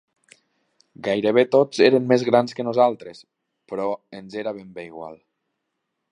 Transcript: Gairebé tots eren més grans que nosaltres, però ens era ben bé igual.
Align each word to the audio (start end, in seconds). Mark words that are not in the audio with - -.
Gairebé 1.07 1.41
tots 1.55 1.83
eren 1.87 2.07
més 2.11 2.25
grans 2.29 2.57
que 2.59 2.65
nosaltres, 2.67 3.21
però 3.73 3.85
ens 4.21 4.39
era 4.45 4.55
ben 4.61 4.71
bé 4.79 4.87
igual. 4.89 5.21